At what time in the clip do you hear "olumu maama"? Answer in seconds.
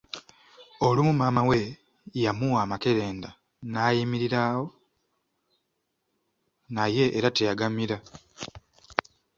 0.87-1.41